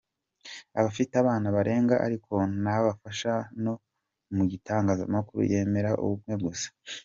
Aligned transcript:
Afite 0.87 1.13
abana 1.21 1.47
barenga 1.55 1.95
ariko 2.05 2.33
ntabafasha 2.61 3.33
no 3.63 3.73
mu 4.33 4.43
itangazamakuru 4.57 5.39
yemera 5.51 5.91
umwe 6.09 6.33
gusa. 6.43 6.67